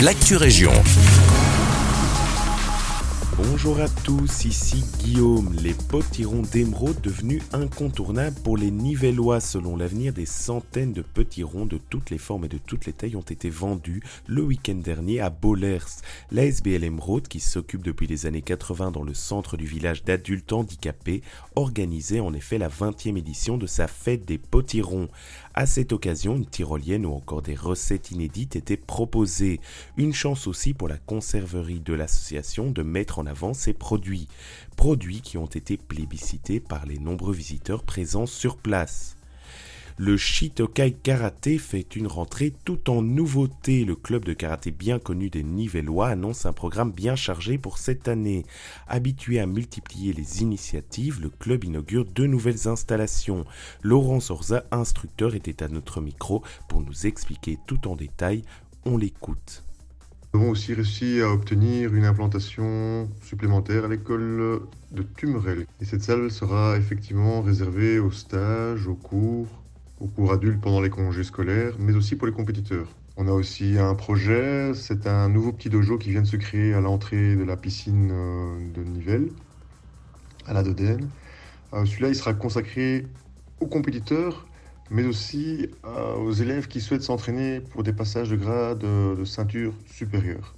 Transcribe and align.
l'actu 0.00 0.36
région. 0.36 0.72
Bonjour 3.58 3.80
à 3.80 3.88
tous, 3.88 4.44
ici 4.44 4.84
Guillaume. 4.98 5.56
Les 5.62 5.72
potirons 5.72 6.42
d'émeraude 6.42 7.00
devenus 7.00 7.42
incontournables 7.54 8.38
pour 8.42 8.58
les 8.58 8.70
Nivellois. 8.70 9.40
Selon 9.40 9.78
l'avenir, 9.78 10.12
des 10.12 10.26
centaines 10.26 10.92
de 10.92 11.00
petits 11.00 11.42
ronds 11.42 11.64
de 11.64 11.78
toutes 11.78 12.10
les 12.10 12.18
formes 12.18 12.44
et 12.44 12.48
de 12.48 12.58
toutes 12.58 12.84
les 12.84 12.92
tailles 12.92 13.16
ont 13.16 13.22
été 13.22 13.48
vendus 13.48 14.02
le 14.26 14.42
week-end 14.42 14.74
dernier 14.74 15.20
à 15.20 15.30
Bollers. 15.30 15.86
La 16.30 16.44
SBL 16.44 16.84
Émeraude, 16.84 17.28
qui 17.28 17.40
s'occupe 17.40 17.82
depuis 17.82 18.06
les 18.06 18.26
années 18.26 18.42
80 18.42 18.90
dans 18.90 19.02
le 19.02 19.14
centre 19.14 19.56
du 19.56 19.64
village 19.64 20.04
d'adultes 20.04 20.52
handicapés, 20.52 21.22
organisait 21.54 22.20
en 22.20 22.34
effet 22.34 22.58
la 22.58 22.68
20e 22.68 23.16
édition 23.16 23.56
de 23.56 23.66
sa 23.66 23.88
fête 23.88 24.26
des 24.26 24.36
potirons. 24.36 25.08
À 25.54 25.64
cette 25.64 25.94
occasion, 25.94 26.36
une 26.36 26.44
tyrolienne 26.44 27.06
ou 27.06 27.14
encore 27.14 27.40
des 27.40 27.54
recettes 27.54 28.10
inédites 28.10 28.54
étaient 28.54 28.76
proposées. 28.76 29.60
Une 29.96 30.12
chance 30.12 30.46
aussi 30.46 30.74
pour 30.74 30.88
la 30.88 30.98
conserverie 30.98 31.80
de 31.80 31.94
l'association 31.94 32.70
de 32.70 32.82
mettre 32.82 33.18
en 33.18 33.24
avant 33.24 33.45
ses 33.54 33.72
produits. 33.72 34.28
Produits 34.76 35.20
qui 35.20 35.38
ont 35.38 35.46
été 35.46 35.76
plébiscités 35.76 36.60
par 36.60 36.86
les 36.86 36.98
nombreux 36.98 37.34
visiteurs 37.34 37.82
présents 37.82 38.26
sur 38.26 38.56
place. 38.56 39.16
Le 39.98 40.18
Shitokai 40.18 40.92
Karaté 40.92 41.56
fait 41.56 41.96
une 41.96 42.06
rentrée 42.06 42.52
tout 42.66 42.90
en 42.90 43.00
nouveauté. 43.00 43.86
Le 43.86 43.96
club 43.96 44.26
de 44.26 44.34
karaté 44.34 44.70
bien 44.70 44.98
connu 44.98 45.30
des 45.30 45.42
Nivellois 45.42 46.08
annonce 46.08 46.44
un 46.44 46.52
programme 46.52 46.92
bien 46.92 47.16
chargé 47.16 47.56
pour 47.56 47.78
cette 47.78 48.06
année. 48.06 48.44
Habitué 48.88 49.40
à 49.40 49.46
multiplier 49.46 50.12
les 50.12 50.42
initiatives, 50.42 51.22
le 51.22 51.30
club 51.30 51.64
inaugure 51.64 52.04
deux 52.04 52.26
nouvelles 52.26 52.68
installations. 52.68 53.46
Laurent 53.80 54.18
Orza, 54.28 54.64
instructeur, 54.70 55.34
était 55.34 55.62
à 55.62 55.68
notre 55.68 56.02
micro 56.02 56.42
pour 56.68 56.82
nous 56.82 57.06
expliquer 57.06 57.58
tout 57.66 57.88
en 57.88 57.96
détail. 57.96 58.42
On 58.84 58.98
l'écoute. 58.98 59.64
Nous 60.36 60.42
avons 60.42 60.50
aussi 60.50 60.74
réussi 60.74 61.22
à 61.22 61.32
obtenir 61.32 61.94
une 61.94 62.04
implantation 62.04 63.08
supplémentaire 63.22 63.86
à 63.86 63.88
l'école 63.88 64.60
de 64.90 65.02
Tumerel. 65.02 65.64
Et 65.80 65.86
cette 65.86 66.02
salle 66.02 66.30
sera 66.30 66.76
effectivement 66.76 67.40
réservée 67.40 67.98
aux 67.98 68.10
stages, 68.10 68.86
aux 68.86 68.96
cours, 68.96 69.48
aux 69.98 70.08
cours 70.08 70.34
adultes 70.34 70.60
pendant 70.60 70.82
les 70.82 70.90
congés 70.90 71.24
scolaires, 71.24 71.72
mais 71.78 71.94
aussi 71.94 72.16
pour 72.16 72.26
les 72.26 72.34
compétiteurs. 72.34 72.86
On 73.16 73.28
a 73.28 73.30
aussi 73.30 73.78
un 73.78 73.94
projet, 73.94 74.72
c'est 74.74 75.06
un 75.06 75.30
nouveau 75.30 75.52
petit 75.52 75.70
dojo 75.70 75.96
qui 75.96 76.10
vient 76.10 76.20
de 76.20 76.26
se 76.26 76.36
créer 76.36 76.74
à 76.74 76.82
l'entrée 76.82 77.34
de 77.34 77.42
la 77.42 77.56
piscine 77.56 78.10
euh, 78.12 78.58
de 78.74 78.82
Nivelles, 78.84 79.30
à 80.44 80.52
la 80.52 80.62
Dodène. 80.62 81.08
Euh, 81.72 81.86
celui-là, 81.86 82.08
il 82.10 82.14
sera 82.14 82.34
consacré 82.34 83.06
aux 83.60 83.66
compétiteurs, 83.68 84.46
mais 84.90 85.04
aussi 85.04 85.68
euh, 85.84 86.14
aux 86.16 86.32
élèves 86.32 86.68
qui 86.68 86.80
souhaitent 86.80 87.02
s'entraîner 87.02 87.60
pour 87.60 87.82
des 87.82 87.92
passages 87.92 88.30
de 88.30 88.36
grade 88.36 88.78
de 88.78 89.24
ceinture 89.24 89.74
supérieure. 89.86 90.54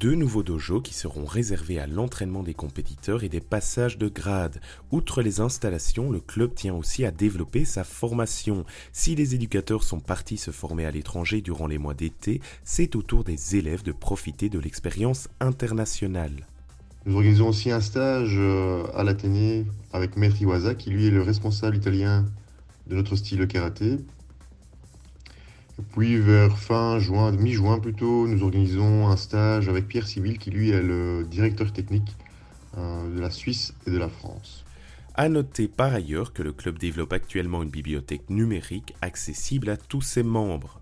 Deux 0.00 0.16
nouveaux 0.16 0.42
dojos 0.42 0.80
qui 0.80 0.92
seront 0.92 1.24
réservés 1.24 1.78
à 1.78 1.86
l'entraînement 1.86 2.42
des 2.42 2.52
compétiteurs 2.52 3.22
et 3.22 3.28
des 3.28 3.40
passages 3.40 3.96
de 3.96 4.08
grade. 4.08 4.60
Outre 4.90 5.22
les 5.22 5.40
installations, 5.40 6.10
le 6.10 6.18
club 6.18 6.52
tient 6.54 6.74
aussi 6.74 7.04
à 7.04 7.12
développer 7.12 7.64
sa 7.64 7.84
formation. 7.84 8.64
Si 8.92 9.14
les 9.14 9.36
éducateurs 9.36 9.84
sont 9.84 10.00
partis 10.00 10.36
se 10.36 10.50
former 10.50 10.84
à 10.84 10.90
l'étranger 10.90 11.42
durant 11.42 11.68
les 11.68 11.78
mois 11.78 11.94
d'été, 11.94 12.40
c'est 12.64 12.96
au 12.96 13.02
tour 13.02 13.22
des 13.22 13.54
élèves 13.54 13.84
de 13.84 13.92
profiter 13.92 14.48
de 14.48 14.58
l'expérience 14.58 15.28
internationale. 15.38 16.44
Nous 17.06 17.14
organisons 17.14 17.48
aussi 17.48 17.70
un 17.70 17.80
stage 17.80 18.34
euh, 18.36 18.84
à 18.94 19.04
l'Athénée 19.04 19.64
avec 19.92 20.16
Maître 20.16 20.42
Iwaza, 20.42 20.74
qui 20.74 20.90
lui 20.90 21.06
est 21.06 21.10
le 21.10 21.22
responsable 21.22 21.76
italien 21.76 22.24
de 22.86 22.94
notre 22.94 23.16
style 23.16 23.46
karaté. 23.46 23.98
Puis 25.92 26.18
vers 26.18 26.56
fin 26.56 26.98
juin, 26.98 27.32
mi-juin 27.32 27.78
plutôt, 27.78 28.28
nous 28.28 28.42
organisons 28.42 29.08
un 29.08 29.16
stage 29.16 29.68
avec 29.68 29.88
Pierre 29.88 30.06
Civil 30.06 30.38
qui 30.38 30.50
lui 30.50 30.70
est 30.70 30.82
le 30.82 31.24
directeur 31.28 31.72
technique 31.72 32.16
euh, 32.76 33.14
de 33.14 33.20
la 33.20 33.30
Suisse 33.30 33.74
et 33.86 33.90
de 33.90 33.98
la 33.98 34.08
France. 34.08 34.64
À 35.16 35.28
noter 35.28 35.68
par 35.68 35.94
ailleurs 35.94 36.32
que 36.32 36.42
le 36.42 36.52
club 36.52 36.78
développe 36.78 37.12
actuellement 37.12 37.62
une 37.62 37.70
bibliothèque 37.70 38.30
numérique 38.30 38.94
accessible 39.00 39.70
à 39.70 39.76
tous 39.76 40.02
ses 40.02 40.22
membres. 40.24 40.80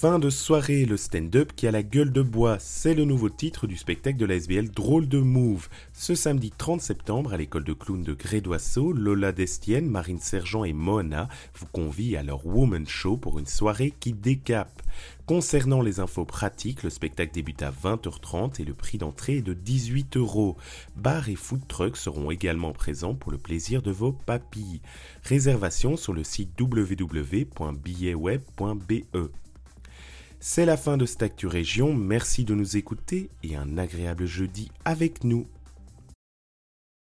Fin 0.00 0.20
de 0.20 0.30
soirée, 0.30 0.84
le 0.84 0.96
stand-up 0.96 1.50
qui 1.56 1.66
a 1.66 1.72
la 1.72 1.82
gueule 1.82 2.12
de 2.12 2.22
bois, 2.22 2.58
c'est 2.60 2.94
le 2.94 3.04
nouveau 3.04 3.28
titre 3.28 3.66
du 3.66 3.76
spectacle 3.76 4.16
de 4.16 4.26
la 4.26 4.36
SBL 4.36 4.70
Drôle 4.70 5.08
de 5.08 5.18
Move. 5.18 5.68
Ce 5.92 6.14
samedi 6.14 6.52
30 6.56 6.80
septembre, 6.80 7.32
à 7.32 7.36
l'école 7.36 7.64
de 7.64 7.72
clown 7.72 8.04
de 8.04 8.14
Grédoisseau, 8.14 8.92
Lola 8.92 9.32
Destienne, 9.32 9.90
Marine 9.90 10.20
Sergent 10.20 10.62
et 10.62 10.72
Mona 10.72 11.28
vous 11.56 11.66
convient 11.66 12.20
à 12.20 12.22
leur 12.22 12.46
Woman 12.46 12.86
Show 12.86 13.16
pour 13.16 13.40
une 13.40 13.46
soirée 13.46 13.92
qui 13.98 14.12
décape. 14.12 14.82
Concernant 15.26 15.82
les 15.82 15.98
infos 15.98 16.24
pratiques, 16.24 16.84
le 16.84 16.90
spectacle 16.90 17.34
débute 17.34 17.62
à 17.62 17.72
20h30 17.72 18.60
et 18.60 18.64
le 18.64 18.74
prix 18.74 18.98
d'entrée 18.98 19.38
est 19.38 19.42
de 19.42 19.52
18 19.52 20.16
euros. 20.16 20.56
Bar 20.94 21.28
et 21.28 21.34
food 21.34 21.66
trucks 21.66 21.96
seront 21.96 22.30
également 22.30 22.70
présents 22.70 23.16
pour 23.16 23.32
le 23.32 23.38
plaisir 23.38 23.82
de 23.82 23.90
vos 23.90 24.12
papilles. 24.12 24.80
Réservation 25.24 25.96
sur 25.96 26.12
le 26.12 26.22
site 26.22 26.50
www.billetweb.be. 26.60 28.92
C'est 30.40 30.66
la 30.66 30.76
fin 30.76 30.96
de 30.96 31.04
cette 31.04 31.24
Actu 31.24 31.48
merci 31.92 32.44
de 32.44 32.54
nous 32.54 32.76
écouter 32.76 33.28
et 33.42 33.56
un 33.56 33.76
agréable 33.76 34.24
jeudi 34.24 34.70
avec 34.84 35.24
nous. 35.24 35.48